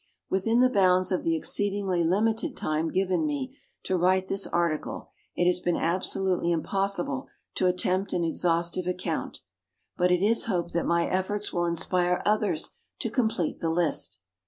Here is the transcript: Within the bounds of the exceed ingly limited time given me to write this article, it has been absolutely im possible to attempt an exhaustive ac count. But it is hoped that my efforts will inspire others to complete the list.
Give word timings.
Within 0.31 0.61
the 0.61 0.69
bounds 0.71 1.11
of 1.11 1.23
the 1.23 1.35
exceed 1.35 1.73
ingly 1.73 2.03
limited 2.03 2.57
time 2.57 2.89
given 2.89 3.23
me 3.23 3.55
to 3.83 3.95
write 3.95 4.29
this 4.29 4.47
article, 4.47 5.11
it 5.35 5.45
has 5.45 5.59
been 5.59 5.75
absolutely 5.77 6.51
im 6.51 6.63
possible 6.63 7.27
to 7.53 7.67
attempt 7.67 8.11
an 8.11 8.23
exhaustive 8.23 8.87
ac 8.87 8.95
count. 8.97 9.41
But 9.97 10.11
it 10.11 10.23
is 10.23 10.45
hoped 10.45 10.73
that 10.73 10.87
my 10.87 11.05
efforts 11.05 11.53
will 11.53 11.67
inspire 11.67 12.23
others 12.25 12.71
to 12.97 13.11
complete 13.11 13.59
the 13.59 13.69
list. 13.69 14.17